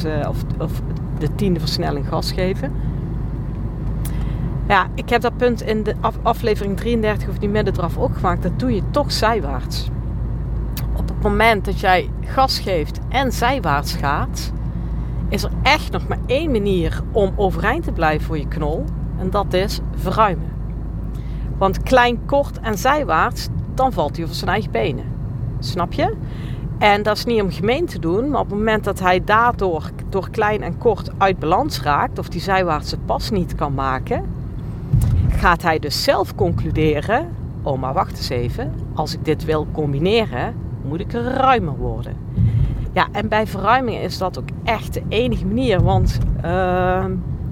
10% 0.01 0.06
uh, 0.06 0.30
of, 0.30 0.44
of 0.58 0.82
de 1.18 1.36
tiende 1.36 1.60
versnelling 1.60 2.08
gas 2.08 2.32
geven. 2.32 2.72
Ja, 4.68 4.88
ik 4.94 5.10
heb 5.10 5.22
dat 5.22 5.38
punt 5.38 5.62
in 5.62 5.84
de 5.84 5.96
af, 6.00 6.18
aflevering 6.22 6.78
33 6.78 7.30
of 7.30 7.38
die 7.38 7.50
middendraf 7.50 7.98
ook 7.98 8.16
gemaakt. 8.16 8.44
Dat 8.44 8.60
doe 8.60 8.75
je 8.75 8.82
toch 8.92 9.12
zijwaarts. 9.12 9.89
Op 10.96 11.08
het 11.08 11.22
moment 11.22 11.66
dat 11.66 11.80
jij 11.80 12.10
gas 12.25 12.60
geeft 12.60 13.00
en 13.10 13.32
zijwaarts 13.32 13.94
gaat, 13.94 14.51
is 15.29 15.43
er 15.43 15.51
echt 15.63 15.91
nog 15.91 16.07
maar 16.07 16.19
één 16.25 16.51
manier 16.51 17.01
om 17.12 17.33
overeind 17.36 17.83
te 17.83 17.91
blijven 17.91 18.25
voor 18.25 18.38
je 18.38 18.48
knol. 18.48 18.86
En 19.17 19.29
dat 19.29 19.53
is 19.53 19.79
verruimen. 19.95 20.51
Want 21.57 21.83
klein, 21.83 22.25
kort 22.25 22.59
en 22.59 22.77
zijwaarts, 22.77 23.48
dan 23.74 23.93
valt 23.93 24.15
hij 24.15 24.25
over 24.25 24.36
zijn 24.36 24.50
eigen 24.51 24.71
benen. 24.71 25.05
Snap 25.59 25.93
je? 25.93 26.15
En 26.77 27.03
dat 27.03 27.17
is 27.17 27.25
niet 27.25 27.41
om 27.41 27.51
gemeen 27.51 27.86
te 27.86 28.00
doen, 28.00 28.29
maar 28.29 28.39
op 28.41 28.50
het 28.50 28.57
moment 28.57 28.83
dat 28.83 29.00
hij 29.00 29.24
daardoor 29.24 29.89
door 30.09 30.29
klein 30.29 30.62
en 30.62 30.77
kort 30.77 31.12
uit 31.17 31.39
balans 31.39 31.81
raakt, 31.81 32.19
of 32.19 32.29
die 32.29 32.41
zijwaartse 32.41 32.98
pas 32.98 33.29
niet 33.29 33.55
kan 33.55 33.74
maken, 33.74 34.25
gaat 35.29 35.62
hij 35.62 35.79
dus 35.79 36.03
zelf 36.03 36.36
concluderen: 36.36 37.27
oh, 37.62 37.79
maar 37.79 37.93
wacht 37.93 38.17
eens 38.17 38.29
even, 38.29 38.74
als 38.93 39.13
ik 39.13 39.25
dit 39.25 39.45
wil 39.45 39.67
combineren, 39.71 40.55
moet 40.88 41.00
ik 41.00 41.12
ruimer 41.12 41.77
worden. 41.77 42.15
Ja, 42.93 43.08
en 43.12 43.27
bij 43.27 43.48
verruiming 43.48 43.98
is 43.98 44.17
dat 44.17 44.39
ook 44.39 44.50
echt 44.63 44.93
de 44.93 45.03
enige 45.08 45.46
manier, 45.46 45.81
want. 45.81 46.19
Uh, 46.46 47.05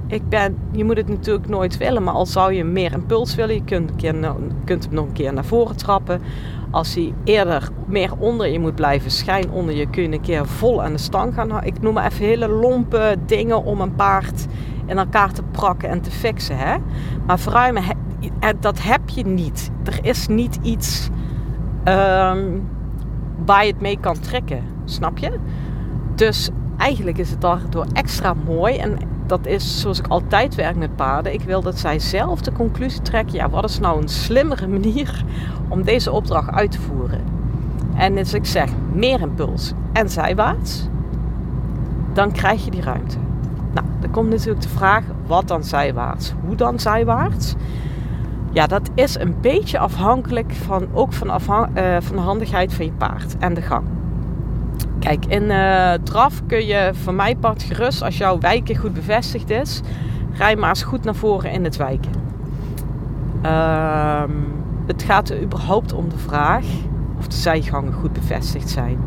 ik 0.07 0.29
ben, 0.29 0.57
je 0.71 0.83
moet 0.83 0.97
het 0.97 1.07
natuurlijk 1.07 1.47
nooit 1.47 1.77
willen, 1.77 2.03
maar 2.03 2.13
al 2.13 2.25
zou 2.25 2.53
je 2.53 2.63
meer 2.63 2.93
impuls 2.93 3.35
willen, 3.35 3.55
je 3.55 3.63
kunt, 3.63 3.91
kunt 4.65 4.83
hem 4.83 4.93
nog 4.93 5.05
een 5.05 5.13
keer 5.13 5.33
naar 5.33 5.45
voren 5.45 5.75
trappen. 5.75 6.21
Als 6.71 6.95
hij 6.95 7.13
eerder 7.23 7.69
meer 7.85 8.11
onder 8.17 8.47
je 8.47 8.59
moet 8.59 8.75
blijven, 8.75 9.11
schijn 9.11 9.51
onder 9.51 9.75
je, 9.75 9.89
kun 9.89 10.03
je 10.03 10.11
een 10.11 10.21
keer 10.21 10.45
vol 10.45 10.83
aan 10.83 10.91
de 10.91 10.97
stang 10.97 11.33
gaan. 11.33 11.63
Ik 11.63 11.81
noem 11.81 11.93
maar 11.93 12.05
even 12.05 12.25
hele 12.25 12.47
lompe 12.47 13.15
dingen 13.25 13.63
om 13.63 13.81
een 13.81 13.95
paard 13.95 14.45
in 14.85 14.97
elkaar 14.97 15.31
te 15.31 15.43
prakken 15.51 15.89
en 15.89 16.01
te 16.01 16.11
fixen. 16.11 16.57
Hè? 16.57 16.75
Maar 17.25 17.39
verruimen, 17.39 17.83
dat 18.59 18.81
heb 18.81 19.09
je 19.09 19.25
niet. 19.25 19.71
Er 19.83 19.99
is 20.01 20.27
niet 20.27 20.59
iets 20.61 21.09
um, 21.79 22.69
waar 23.45 23.65
je 23.65 23.71
het 23.71 23.81
mee 23.81 23.97
kan 23.99 24.19
trekken, 24.19 24.63
snap 24.89 25.17
je? 25.17 25.31
Dus 26.15 26.49
eigenlijk 26.77 27.17
is 27.17 27.29
het 27.29 27.41
daardoor 27.41 27.85
extra 27.93 28.33
mooi 28.45 28.77
en 28.77 28.97
dat 29.25 29.45
is 29.45 29.81
zoals 29.81 29.99
ik 29.99 30.07
altijd 30.07 30.55
werk 30.55 30.75
met 30.75 30.95
paarden. 30.95 31.33
Ik 31.33 31.41
wil 31.41 31.61
dat 31.61 31.79
zij 31.79 31.99
zelf 31.99 32.41
de 32.41 32.51
conclusie 32.51 33.01
trekken. 33.01 33.35
Ja, 33.35 33.49
wat 33.49 33.63
is 33.63 33.79
nou 33.79 34.01
een 34.01 34.07
slimmere 34.07 34.67
manier 34.77 35.23
om 35.67 35.83
deze 35.83 36.11
opdracht 36.11 36.51
uit 36.51 36.71
te 36.71 36.81
voeren? 36.81 37.21
En 37.95 38.17
als 38.17 38.33
ik 38.33 38.45
zeg 38.45 38.69
meer 38.93 39.21
impuls 39.21 39.73
en 39.93 40.09
zijwaarts, 40.09 40.87
dan 42.13 42.31
krijg 42.31 42.65
je 42.65 42.71
die 42.71 42.81
ruimte. 42.81 43.17
Nou, 43.73 43.87
dan 43.99 44.11
komt 44.11 44.29
natuurlijk 44.29 44.61
de 44.61 44.69
vraag, 44.69 45.03
wat 45.25 45.47
dan 45.47 45.63
zijwaarts? 45.63 46.33
Hoe 46.45 46.55
dan 46.55 46.79
zijwaarts? 46.79 47.55
Ja, 48.51 48.67
dat 48.67 48.89
is 48.93 49.19
een 49.19 49.35
beetje 49.41 49.79
afhankelijk 49.79 50.53
van, 50.53 50.87
ook 50.93 51.13
van, 51.13 51.29
afhang, 51.29 51.77
uh, 51.77 51.97
van 51.99 52.15
de 52.15 52.21
handigheid 52.21 52.73
van 52.73 52.85
je 52.85 52.91
paard 52.91 53.37
en 53.37 53.53
de 53.53 53.61
gang. 53.61 53.83
Kijk, 55.07 55.25
in 55.25 55.43
uh, 55.43 55.93
draf 56.03 56.41
kun 56.47 56.65
je 56.65 56.91
van 57.03 57.15
mij 57.15 57.35
part 57.35 57.63
gerust, 57.63 58.01
als 58.01 58.17
jouw 58.17 58.39
wijken 58.39 58.75
goed 58.75 58.93
bevestigd 58.93 59.49
is, 59.49 59.81
rij 60.33 60.55
maar 60.55 60.69
eens 60.69 60.83
goed 60.83 61.03
naar 61.03 61.15
voren 61.15 61.51
in 61.51 61.63
het 61.63 61.75
wijken. 61.75 62.11
Uh, 63.45 64.23
het 64.87 65.03
gaat 65.03 65.29
er 65.29 65.41
überhaupt 65.41 65.93
om 65.93 66.09
de 66.09 66.17
vraag 66.17 66.65
of 67.17 67.27
de 67.27 67.35
zijgangen 67.35 67.93
goed 67.93 68.13
bevestigd 68.13 68.69
zijn. 68.69 68.99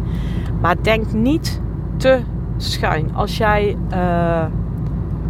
Maar 0.60 0.82
denk 0.82 1.12
niet 1.12 1.60
te 1.96 2.20
schuin. 2.56 3.14
Als 3.14 3.36
jij 3.36 3.76
uh, 3.92 4.44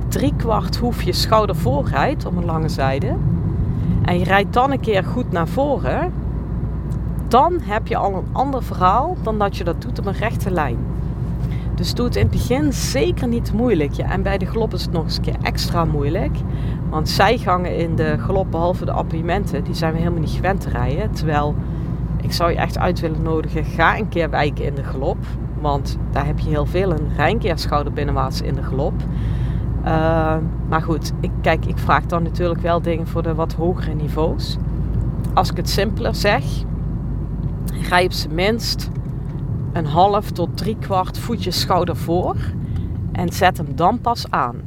drie 0.09 0.33
kwart 0.37 0.77
hoefje 0.77 1.13
schouder 1.13 1.57
voor 1.57 1.89
rijdt 1.89 2.27
om 2.27 2.37
een 2.37 2.45
lange 2.45 2.69
zijde 2.69 3.15
en 4.03 4.19
je 4.19 4.25
rijdt 4.25 4.53
dan 4.53 4.71
een 4.71 4.81
keer 4.81 5.05
goed 5.05 5.33
naar 5.33 5.49
voren, 5.49 6.13
dan 7.31 7.61
heb 7.61 7.87
je 7.87 7.97
al 7.97 8.15
een 8.15 8.29
ander 8.33 8.63
verhaal 8.63 9.17
dan 9.23 9.39
dat 9.39 9.57
je 9.57 9.65
dat 9.65 9.83
doet 9.83 9.99
op 9.99 10.07
een 10.07 10.13
rechte 10.13 10.51
lijn. 10.51 10.79
Dus 11.75 11.95
doe 11.95 12.07
het 12.07 12.17
in 12.17 12.23
het 12.23 12.31
begin 12.31 12.73
zeker 12.73 13.29
niet 13.29 13.53
moeilijk. 13.53 13.93
Ja, 13.93 14.11
en 14.11 14.23
bij 14.23 14.39
de 14.39 14.47
galop 14.47 14.75
is 14.75 14.83
het 14.83 14.93
nog 14.93 15.05
eens 15.05 15.17
een 15.17 15.23
keer 15.23 15.37
extra 15.43 15.85
moeilijk. 15.85 16.37
Want 16.91 17.09
zijgangen 17.09 17.77
in 17.77 17.97
de 17.97 18.19
galop, 18.19 18.51
behalve 18.51 18.85
de 18.85 18.93
appartementen, 18.93 19.65
die 19.65 19.75
zijn 19.75 19.93
we 19.93 19.99
helemaal 19.99 20.21
niet 20.21 20.31
gewend 20.31 20.61
te 20.61 20.69
rijden. 20.69 21.11
Terwijl 21.11 21.55
ik 22.23 22.33
zou 22.33 22.51
je 22.51 22.57
echt 22.57 22.79
uit 22.79 23.01
willen 23.01 23.23
nodigen, 23.23 23.65
ga 23.65 23.99
een 23.99 24.09
keer 24.09 24.31
wijken 24.31 24.65
in 24.65 24.75
de 24.75 24.85
galop. 24.85 25.19
Want 25.61 25.99
daar 26.11 26.27
heb 26.27 26.39
je 26.39 26.49
heel 26.49 26.67
veel 26.67 26.91
een 26.91 27.09
rijnkeerschouder 27.17 27.93
binnenwaarts 27.93 28.41
in 28.41 28.55
de 28.55 28.63
galop. 28.63 28.95
Uh, 29.85 30.37
maar 30.69 30.83
goed, 30.83 31.13
ik, 31.21 31.31
kijk, 31.41 31.67
ik 31.67 31.79
vraag 31.79 32.07
dan 32.07 32.23
natuurlijk 32.23 32.61
wel 32.61 32.83
dingen 32.83 33.07
voor 33.07 33.23
de 33.23 33.35
wat 33.35 33.53
hogere 33.53 33.95
niveaus. 33.95 34.57
Als 35.35 35.51
ik 35.51 35.57
het 35.57 35.71
simpeler 35.71 36.15
zeg, 36.15 36.45
op 38.05 38.13
zijn 38.13 38.35
minst 38.35 38.91
een 39.73 39.87
half 39.87 40.31
tot 40.31 40.57
drie 40.57 40.77
kwart 40.81 41.19
voetje 41.19 41.51
schouder 41.51 41.97
voor 41.97 42.37
en 43.13 43.33
zet 43.33 43.57
hem 43.57 43.67
dan 43.75 44.01
pas 44.01 44.31
aan. 44.31 44.61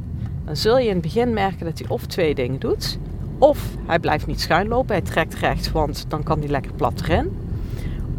Dan 0.44 0.56
zul 0.56 0.78
je 0.78 0.86
in 0.86 0.92
het 0.92 1.02
begin 1.02 1.32
merken 1.32 1.64
dat 1.64 1.78
hij 1.78 1.88
of 1.88 2.06
twee 2.06 2.34
dingen 2.34 2.60
doet. 2.60 2.98
Of 3.38 3.68
hij 3.86 3.98
blijft 3.98 4.26
niet 4.26 4.40
schuin 4.40 4.68
lopen, 4.68 4.94
hij 4.94 5.04
trekt 5.04 5.34
recht, 5.34 5.72
want 5.72 6.04
dan 6.08 6.22
kan 6.22 6.38
hij 6.38 6.48
lekker 6.48 6.72
plat 6.72 7.00
erin. 7.00 7.36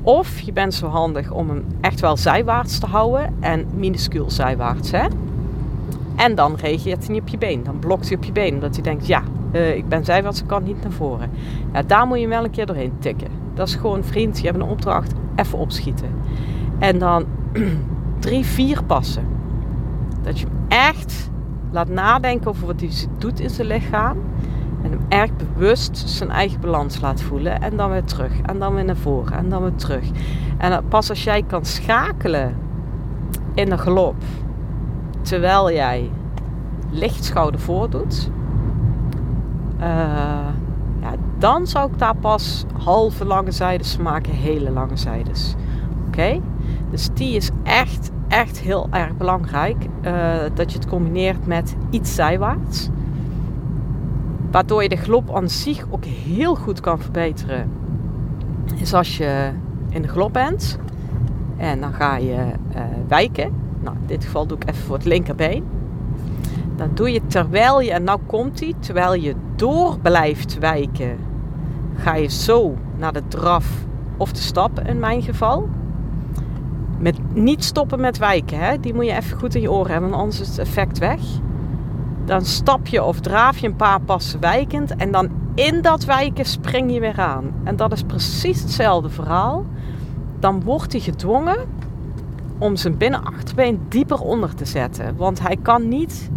Of 0.01 0.39
je 0.39 0.53
bent 0.53 0.73
zo 0.73 0.87
handig 0.87 1.31
om 1.31 1.49
hem 1.49 1.65
echt 1.81 1.99
wel 1.99 2.17
zijwaarts 2.17 2.79
te 2.79 2.85
houden 2.85 3.33
en 3.39 3.65
minuscuul 3.73 4.29
zijwaarts. 4.29 4.91
Hè? 4.91 5.07
En 6.15 6.35
dan 6.35 6.55
reageert 6.55 7.05
hij 7.05 7.13
niet 7.13 7.21
op 7.21 7.27
je 7.27 7.37
been. 7.37 7.63
Dan 7.63 7.79
blokt 7.79 8.07
hij 8.07 8.17
op 8.17 8.23
je 8.23 8.31
been, 8.31 8.53
omdat 8.53 8.73
hij 8.73 8.83
denkt, 8.83 9.07
ja, 9.07 9.23
uh, 9.51 9.75
ik 9.75 9.87
ben 9.87 10.05
zijwaarts, 10.05 10.41
ik 10.41 10.47
kan 10.47 10.63
niet 10.63 10.81
naar 10.81 10.91
voren. 10.91 11.29
Ja, 11.73 11.81
daar 11.81 12.07
moet 12.07 12.19
je 12.19 12.27
wel 12.27 12.43
een 12.43 12.51
keer 12.51 12.65
doorheen 12.65 12.93
tikken. 12.99 13.44
Dat 13.55 13.67
is 13.67 13.75
gewoon, 13.75 14.03
vriend, 14.03 14.39
je 14.39 14.45
hebt 14.45 14.57
een 14.57 14.69
opdracht, 14.69 15.13
even 15.35 15.57
opschieten. 15.57 16.09
En 16.79 16.99
dan 16.99 17.25
drie, 18.19 18.45
vier 18.45 18.83
passen. 18.83 19.27
Dat 20.21 20.39
je 20.39 20.45
hem 20.45 20.55
echt 20.67 21.29
laat 21.71 21.89
nadenken 21.89 22.47
over 22.47 22.67
wat 22.67 22.79
hij 22.79 22.89
doet 23.17 23.39
in 23.39 23.49
zijn 23.49 23.67
lichaam. 23.67 24.17
En 24.81 24.91
hem 24.91 25.05
erg 25.09 25.29
bewust 25.35 26.09
zijn 26.09 26.29
eigen 26.29 26.59
balans 26.59 27.01
laat 27.01 27.21
voelen. 27.21 27.61
En 27.61 27.77
dan 27.77 27.89
weer 27.89 28.03
terug. 28.03 28.41
En 28.41 28.59
dan 28.59 28.73
weer 28.73 28.85
naar 28.85 28.95
voren. 28.95 29.37
En 29.37 29.49
dan 29.49 29.61
weer 29.61 29.75
terug. 29.75 30.05
En 30.57 30.83
pas 30.87 31.09
als 31.09 31.23
jij 31.23 31.43
kan 31.43 31.65
schakelen 31.65 32.55
in 33.53 33.69
de 33.69 33.77
galop. 33.77 34.15
Terwijl 35.21 35.71
jij 35.71 36.09
licht 36.89 37.23
schouder 37.23 37.59
voor 37.59 37.89
doet. 37.89 38.29
Uh, 39.79 40.47
dan 41.45 41.67
zou 41.67 41.91
ik 41.91 41.99
daar 41.99 42.15
pas 42.15 42.65
halve 42.83 43.25
lange 43.25 43.51
zijdes 43.51 43.97
maken, 43.97 44.33
hele 44.33 44.71
lange 44.71 44.97
zijdes. 44.97 45.55
Oké? 46.07 46.41
Dus 46.89 47.09
die 47.13 47.35
is 47.35 47.49
echt, 47.63 48.11
echt 48.27 48.59
heel 48.59 48.87
erg 48.91 49.17
belangrijk. 49.17 49.85
Uh, 50.01 50.35
dat 50.53 50.71
je 50.71 50.77
het 50.77 50.87
combineert 50.87 51.45
met 51.45 51.75
iets 51.89 52.15
zijwaarts. 52.15 52.89
Waardoor 54.51 54.83
je 54.83 54.89
de 54.89 54.95
glop 54.95 55.35
aan 55.35 55.49
zich 55.49 55.85
ook 55.89 56.05
heel 56.05 56.55
goed 56.55 56.79
kan 56.79 56.99
verbeteren. 56.99 57.69
Is 58.75 58.93
als 58.93 59.17
je 59.17 59.49
in 59.89 60.01
de 60.01 60.07
glop 60.07 60.33
bent 60.33 60.79
en 61.57 61.81
dan 61.81 61.93
ga 61.93 62.17
je 62.17 62.35
uh, 62.75 62.81
wijken. 63.07 63.51
Nou, 63.83 63.95
in 63.95 64.07
dit 64.07 64.23
geval 64.23 64.47
doe 64.47 64.57
ik 64.57 64.69
even 64.69 64.83
voor 64.83 64.95
het 64.95 65.05
linkerbeen. 65.05 65.63
Dan 66.75 66.89
doe 66.93 67.11
je 67.11 67.21
terwijl 67.27 67.81
je, 67.81 67.91
en 67.91 68.03
nou 68.03 68.19
komt 68.25 68.59
hij, 68.59 68.73
terwijl 68.79 69.13
je 69.13 69.35
door 69.55 69.99
blijft 69.99 70.59
wijken, 70.59 71.33
ga 71.95 72.15
je 72.15 72.29
zo 72.29 72.77
naar 72.97 73.13
de 73.13 73.27
draf 73.27 73.85
of 74.17 74.31
de 74.31 74.41
stap 74.41 74.79
in 74.79 74.99
mijn 74.99 75.21
geval. 75.21 75.69
Met 76.99 77.17
niet 77.33 77.63
stoppen 77.63 77.99
met 77.99 78.17
wijken, 78.17 78.59
hè? 78.59 78.79
die 78.79 78.93
moet 78.93 79.05
je 79.05 79.15
even 79.15 79.37
goed 79.37 79.55
in 79.55 79.61
je 79.61 79.71
oren 79.71 79.91
hebben, 79.91 80.13
anders 80.13 80.39
is 80.39 80.47
het 80.47 80.57
effect 80.57 80.97
weg. 80.97 81.19
Dan 82.25 82.45
stap 82.45 82.87
je 82.87 83.03
of 83.03 83.19
draaf 83.19 83.57
je 83.57 83.67
een 83.67 83.75
paar 83.75 84.01
passen 84.01 84.39
wijkend 84.39 84.95
en 84.95 85.11
dan 85.11 85.29
in 85.55 85.81
dat 85.81 86.05
wijken 86.05 86.45
spring 86.45 86.93
je 86.93 86.99
weer 86.99 87.19
aan. 87.19 87.51
En 87.63 87.75
dat 87.75 87.91
is 87.91 88.03
precies 88.03 88.61
hetzelfde 88.61 89.09
verhaal. 89.09 89.65
Dan 90.39 90.63
wordt 90.63 90.91
hij 90.91 91.01
gedwongen 91.01 91.57
om 92.57 92.75
zijn 92.75 92.97
binnenachterbeen 92.97 93.79
dieper 93.89 94.19
onder 94.19 94.55
te 94.55 94.65
zetten. 94.65 95.15
Want 95.15 95.39
hij 95.39 95.57
kan 95.61 95.87
niet 95.87 96.29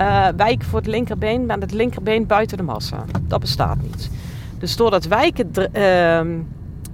uh, 0.00 0.26
wijken 0.36 0.68
voor 0.68 0.78
het 0.78 0.88
linkerbeen 0.88 1.46
met 1.46 1.62
het 1.62 1.72
linkerbeen 1.72 2.26
buiten 2.26 2.56
de 2.56 2.62
massa. 2.62 3.04
Dat 3.26 3.40
bestaat 3.40 3.82
niet. 3.82 4.10
Dus 4.60 4.76
door 4.76 4.90
dat 4.90 5.04
wijken 5.04 5.50
uh, 5.56 6.42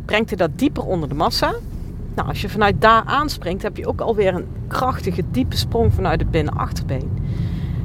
brengt 0.04 0.28
hij 0.28 0.37
dat 0.37 0.58
dieper 0.58 0.85
onder 0.85 1.08
de 1.08 1.14
massa. 1.14 1.54
Nou, 2.14 2.28
als 2.28 2.40
je 2.40 2.49
vanuit 2.49 2.80
daar 2.80 3.02
aanspringt, 3.04 3.62
heb 3.62 3.76
je 3.76 3.87
ook 3.87 4.00
alweer 4.00 4.35
een 4.35 4.46
krachtige, 4.66 5.23
diepe 5.30 5.56
sprong 5.56 5.94
vanuit 5.94 6.20
het 6.20 6.30
binnenachterbeen. 6.30 7.11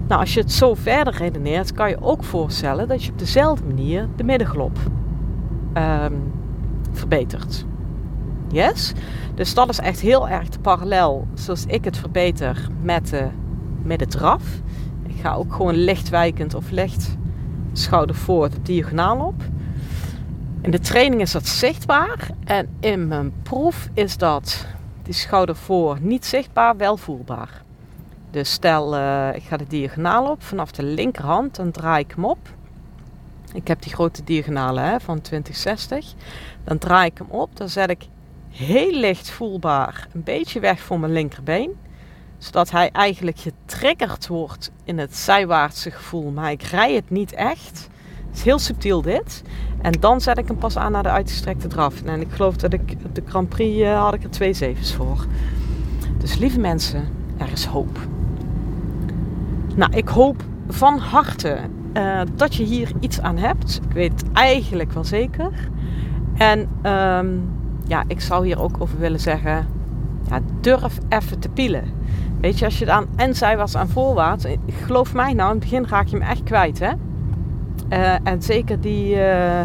Nou, 0.07 0.21
als 0.21 0.33
je 0.33 0.39
het 0.39 0.51
zo 0.51 0.73
verder 0.73 1.13
redeneert, 1.13 1.73
kan 1.73 1.89
je 1.89 2.01
ook 2.01 2.23
voorstellen 2.23 2.87
dat 2.87 3.03
je 3.03 3.11
op 3.11 3.19
dezelfde 3.19 3.65
manier 3.65 4.07
de 4.15 4.23
middenglop 4.23 4.77
um, 5.77 6.31
verbetert. 6.91 7.65
Yes? 8.51 8.93
Dus 9.35 9.53
dat 9.53 9.69
is 9.69 9.79
echt 9.79 9.99
heel 9.99 10.29
erg 10.29 10.49
de 10.49 10.59
parallel 10.59 11.27
zoals 11.33 11.65
ik 11.65 11.85
het 11.85 11.97
verbeter 11.97 12.67
met 12.81 13.09
de, 13.09 13.27
met 13.83 13.99
de 13.99 14.07
draf. 14.07 14.43
Ik 15.07 15.15
ga 15.21 15.33
ook 15.33 15.53
gewoon 15.53 15.75
licht 15.75 16.09
wijkend 16.09 16.53
of 16.53 16.71
licht 16.71 17.17
schouder 17.73 18.15
voort 18.15 18.55
diagonaal 18.61 19.25
op. 19.25 19.43
In 20.61 20.71
de 20.71 20.79
training 20.79 21.21
is 21.21 21.31
dat 21.31 21.47
zichtbaar 21.47 22.29
en 22.43 22.69
in 22.79 23.07
mijn 23.07 23.33
proef 23.43 23.89
is 23.93 24.17
dat 24.17 24.65
die 25.03 25.13
schouder 25.13 25.55
voor 25.55 25.97
niet 26.01 26.25
zichtbaar, 26.25 26.77
wel 26.77 26.97
voelbaar. 26.97 27.61
Dus 28.31 28.51
stel, 28.51 28.95
uh, 28.95 29.35
ik 29.35 29.43
ga 29.43 29.57
de 29.57 29.67
diagonaal 29.67 30.31
op 30.31 30.43
vanaf 30.43 30.71
de 30.71 30.83
linkerhand, 30.83 31.55
dan 31.55 31.71
draai 31.71 32.03
ik 32.03 32.11
hem 32.15 32.25
op. 32.25 32.37
Ik 33.53 33.67
heb 33.67 33.81
die 33.81 33.93
grote 33.93 34.23
diagonale 34.23 34.79
hè, 34.79 34.99
van 34.99 35.21
2060. 35.21 36.13
Dan 36.63 36.77
draai 36.77 37.09
ik 37.09 37.17
hem 37.17 37.29
op. 37.29 37.57
Dan 37.57 37.69
zet 37.69 37.89
ik 37.89 38.07
heel 38.49 38.91
licht 38.91 39.29
voelbaar 39.29 40.07
een 40.13 40.23
beetje 40.23 40.59
weg 40.59 40.79
voor 40.79 40.99
mijn 40.99 41.13
linkerbeen. 41.13 41.79
Zodat 42.37 42.71
hij 42.71 42.89
eigenlijk 42.91 43.39
getriggerd 43.39 44.27
wordt 44.27 44.71
in 44.83 44.97
het 44.97 45.15
zijwaartse 45.15 45.91
gevoel. 45.91 46.31
Maar 46.31 46.51
ik 46.51 46.61
rij 46.61 46.93
het 46.93 47.09
niet 47.09 47.33
echt. 47.33 47.89
Het 48.27 48.39
is 48.39 48.43
heel 48.43 48.59
subtiel 48.59 49.01
dit. 49.01 49.43
En 49.81 49.91
dan 49.99 50.21
zet 50.21 50.37
ik 50.37 50.47
hem 50.47 50.57
pas 50.57 50.77
aan 50.77 50.91
naar 50.91 51.03
de 51.03 51.09
uitgestrekte 51.09 51.67
draf. 51.67 52.03
En 52.03 52.21
ik 52.21 52.31
geloof 52.31 52.55
dat 52.55 52.73
ik 52.73 52.95
op 53.05 53.15
de 53.15 53.23
Grand 53.25 53.49
Prix 53.49 53.79
uh, 53.79 54.01
had 54.01 54.13
ik 54.13 54.23
er 54.23 54.29
twee 54.29 54.53
zevens 54.53 54.93
voor. 54.93 55.25
Dus 56.17 56.37
lieve 56.37 56.59
mensen, 56.59 57.07
er 57.37 57.51
is 57.51 57.65
hoop. 57.65 57.99
Nou, 59.75 59.91
ik 59.95 60.07
hoop 60.07 60.43
van 60.67 60.97
harte 60.97 61.57
uh, 61.93 62.21
dat 62.35 62.55
je 62.55 62.63
hier 62.63 62.91
iets 62.99 63.21
aan 63.21 63.37
hebt. 63.37 63.79
Ik 63.87 63.93
weet 63.93 64.11
het 64.11 64.31
eigenlijk 64.31 64.91
wel 64.91 65.03
zeker. 65.03 65.51
En 66.37 66.59
um, 66.91 67.49
ja, 67.87 68.03
ik 68.07 68.21
zou 68.21 68.45
hier 68.45 68.61
ook 68.61 68.75
over 68.79 68.99
willen 68.99 69.19
zeggen: 69.19 69.67
ja, 70.29 70.39
durf 70.61 70.97
even 71.09 71.39
te 71.39 71.49
pielen. 71.49 71.83
Weet 72.39 72.59
je, 72.59 72.65
als 72.65 72.79
je 72.79 72.85
dan 72.85 73.07
en 73.15 73.35
zij 73.35 73.57
was 73.57 73.75
aan 73.75 73.87
voorwaarts, 73.87 74.45
geloof 74.67 75.13
mij 75.13 75.33
nou, 75.33 75.53
in 75.53 75.59
het 75.59 75.69
begin 75.69 75.85
raak 75.85 76.07
je 76.07 76.17
me 76.17 76.23
echt 76.23 76.43
kwijt, 76.43 76.79
hè? 76.79 76.91
Uh, 77.91 78.15
en 78.23 78.41
zeker 78.41 78.81
die, 78.81 79.15
uh, 79.15 79.61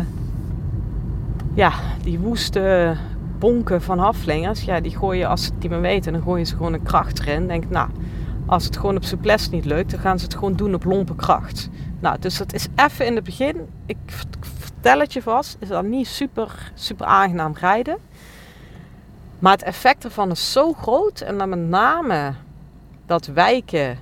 ja, 1.54 1.72
die 2.02 2.18
woeste 2.18 2.96
bonken 3.38 3.82
van 3.82 3.98
haflingers, 3.98 4.62
ja, 4.62 4.80
die 4.80 4.96
gooi 4.96 5.18
je 5.18 5.26
als 5.26 5.44
ze 5.44 5.50
het 5.50 5.62
niet 5.62 5.70
meer 5.70 5.80
weten, 5.80 6.12
dan 6.12 6.22
gooi 6.22 6.40
je 6.40 6.46
ze 6.46 6.56
gewoon 6.56 6.72
een 6.72 6.82
kracht 6.82 7.18
erin. 7.18 7.46
Denk, 7.46 7.70
nou, 7.70 7.88
als 8.46 8.64
het 8.64 8.76
gewoon 8.76 8.96
op 8.96 9.04
souplesse 9.04 9.50
niet 9.50 9.64
lukt, 9.64 9.90
dan 9.90 10.00
gaan 10.00 10.18
ze 10.18 10.24
het 10.24 10.34
gewoon 10.34 10.54
doen 10.54 10.74
op 10.74 10.84
lompe 10.84 11.14
kracht. 11.14 11.68
Nou, 12.00 12.18
dus 12.18 12.38
dat 12.38 12.52
is 12.52 12.66
even 12.76 13.06
in 13.06 13.14
het 13.14 13.24
begin, 13.24 13.56
ik 13.86 13.96
vertel 14.40 14.98
het 14.98 15.12
je 15.12 15.22
vast, 15.22 15.56
is 15.60 15.68
dan 15.68 15.88
niet 15.88 16.06
super, 16.06 16.72
super 16.74 17.06
aangenaam 17.06 17.54
rijden. 17.60 17.96
Maar 19.38 19.52
het 19.52 19.62
effect 19.62 20.04
ervan 20.04 20.30
is 20.30 20.52
zo 20.52 20.72
groot 20.72 21.20
en 21.20 21.38
dan 21.38 21.48
met 21.48 21.58
name 21.58 22.32
dat 23.06 23.26
wijken 23.26 23.98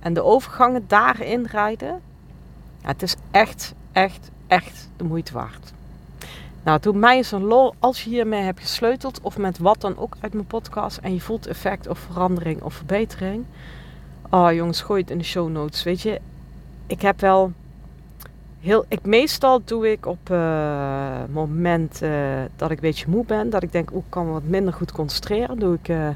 en 0.00 0.12
de 0.12 0.22
overgangen 0.22 0.84
daarin 0.86 1.46
rijden. 1.50 2.00
Het 2.82 3.02
is 3.02 3.16
echt, 3.30 3.74
echt, 3.92 4.30
echt 4.46 4.88
de 4.96 5.04
moeite 5.04 5.32
waard. 5.32 5.72
Nou, 6.62 6.80
doe 6.80 6.94
mij 6.94 7.16
eens 7.16 7.32
een 7.32 7.44
lol 7.44 7.74
als 7.78 8.04
je 8.04 8.10
hiermee 8.10 8.42
hebt 8.42 8.60
gesleuteld 8.60 9.20
of 9.20 9.38
met 9.38 9.58
wat 9.58 9.80
dan 9.80 9.98
ook 9.98 10.16
uit 10.20 10.32
mijn 10.32 10.46
podcast 10.46 10.96
en 10.96 11.14
je 11.14 11.20
voelt 11.20 11.46
effect 11.46 11.88
of 11.88 11.98
verandering 11.98 12.62
of 12.62 12.74
verbetering. 12.74 13.44
Oh 14.30 14.52
jongens, 14.52 14.80
gooi 14.80 15.00
het 15.00 15.10
in 15.10 15.18
de 15.18 15.24
show 15.24 15.50
notes. 15.50 15.82
Weet 15.82 16.00
je, 16.00 16.20
ik 16.86 17.02
heb 17.02 17.20
wel 17.20 17.52
heel. 18.60 18.84
Ik, 18.88 19.04
meestal 19.06 19.62
doe 19.64 19.90
ik 19.90 20.06
op 20.06 20.30
uh, 20.30 21.24
moment 21.32 22.02
uh, 22.02 22.40
dat 22.56 22.70
ik 22.70 22.76
een 22.76 22.82
beetje 22.82 23.08
moe 23.08 23.24
ben, 23.24 23.50
dat 23.50 23.62
ik 23.62 23.72
denk, 23.72 23.88
hoe 23.88 24.02
kan 24.08 24.26
me 24.26 24.32
wat 24.32 24.44
minder 24.44 24.72
goed 24.72 24.92
concentreren, 24.92 25.58
doe 25.58 25.74
ik 25.74 25.88
uh, 25.88 26.08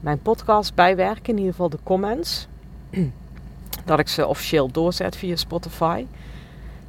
mijn 0.00 0.18
podcast 0.18 0.74
bijwerken, 0.74 1.32
in 1.32 1.36
ieder 1.36 1.50
geval 1.50 1.68
de 1.68 1.78
comments. 1.82 2.48
dat 3.84 3.98
ik 3.98 4.08
ze 4.08 4.26
officieel 4.26 4.70
doorzet 4.70 5.16
via 5.16 5.36
Spotify. 5.36 6.06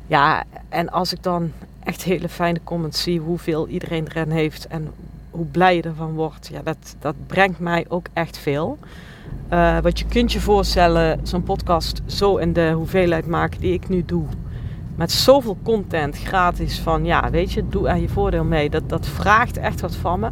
Ja, 0.08 0.44
en 0.70 0.90
als 0.90 1.14
ik 1.14 1.24
dan 1.24 1.52
echt 1.84 2.04
hele 2.04 2.30
fijne 2.30 2.60
comments 2.64 3.04
zie, 3.04 3.20
hoeveel 3.20 3.68
iedereen 3.68 4.08
erin 4.08 4.32
heeft 4.32 4.68
en 4.68 4.92
hoe 5.32 5.46
blij 5.46 5.76
je 5.76 5.82
ervan 5.82 6.14
wordt, 6.14 6.50
ja, 6.52 6.62
dat, 6.64 6.96
dat 7.00 7.16
brengt 7.28 7.60
mij 7.60 7.86
ook 7.90 8.06
echt 8.14 8.38
veel. 8.38 8.78
Uh, 9.54 9.80
want 9.80 10.00
je 10.00 10.06
kunt 10.06 10.32
je 10.32 10.40
voorstellen, 10.40 11.20
zo'n 11.24 11.44
podcast 11.44 12.02
zo 12.06 12.38
in 12.38 12.54
de 12.54 12.72
hoeveelheid 12.72 13.28
maken 13.28 13.60
die 13.60 13.74
ik 13.74 13.90
nu 13.90 14.04
doe. 14.06 14.26
Met 14.96 15.12
zoveel 15.12 15.58
content 15.64 16.18
gratis 16.18 16.80
van, 16.80 17.06
ja, 17.06 17.30
weet 17.30 17.52
je, 17.52 17.68
doe 17.68 17.88
er 17.88 17.98
je 17.98 18.10
voordeel 18.10 18.44
mee. 18.44 18.70
Dat, 18.70 18.90
dat 18.90 19.08
vraagt 19.08 19.58
echt 19.58 19.82
wat 19.82 19.96
van 19.96 20.20
me. 20.20 20.29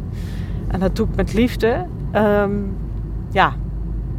En 0.68 0.80
dat 0.80 0.96
doe 0.96 1.08
ik 1.08 1.16
met 1.16 1.32
liefde. 1.32 1.86
Um, 2.14 2.76
ja, 3.30 3.54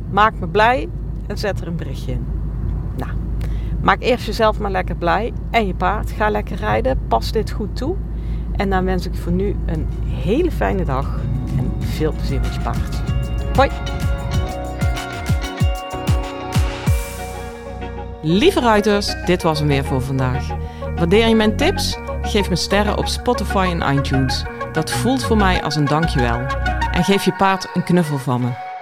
maak 0.09 0.33
me 0.39 0.47
blij 0.47 0.89
en 1.27 1.37
zet 1.37 1.61
er 1.61 1.67
een 1.67 1.75
berichtje 1.75 2.11
in. 2.11 2.32
Nou, 2.95 3.11
maak 3.81 4.01
eerst 4.01 4.25
jezelf 4.25 4.59
maar 4.59 4.71
lekker 4.71 4.95
blij 4.95 5.33
en 5.51 5.67
je 5.67 5.73
paard. 5.73 6.11
Ga 6.11 6.29
lekker 6.29 6.57
rijden, 6.57 6.99
pas 7.07 7.31
dit 7.31 7.51
goed 7.51 7.75
toe. 7.75 7.95
En 8.55 8.69
dan 8.69 8.85
wens 8.85 9.05
ik 9.05 9.15
voor 9.15 9.31
nu 9.31 9.55
een 9.65 9.87
hele 10.07 10.51
fijne 10.51 10.85
dag 10.85 11.19
en 11.57 11.71
veel 11.79 12.11
plezier 12.11 12.39
met 12.39 12.53
je 12.53 12.61
paard. 12.61 13.01
Hoi! 13.55 13.69
Lieve 18.21 18.59
ruiters, 18.59 19.15
dit 19.25 19.43
was 19.43 19.59
hem 19.59 19.67
weer 19.67 19.85
voor 19.85 20.01
vandaag. 20.01 20.47
Waardeer 20.95 21.27
je 21.27 21.35
mijn 21.35 21.57
tips? 21.57 21.97
Geef 22.21 22.49
me 22.49 22.55
sterren 22.55 22.97
op 22.97 23.07
Spotify 23.07 23.75
en 23.79 23.97
iTunes. 23.97 24.43
Dat 24.71 24.91
voelt 24.91 25.23
voor 25.23 25.37
mij 25.37 25.63
als 25.63 25.75
een 25.75 25.85
dankjewel. 25.85 26.39
En 26.91 27.03
geef 27.03 27.25
je 27.25 27.33
paard 27.33 27.69
een 27.73 27.83
knuffel 27.83 28.17
van 28.17 28.41
me. 28.41 28.72